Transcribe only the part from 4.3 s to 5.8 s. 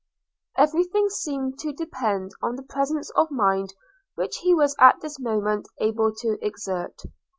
he was at this moment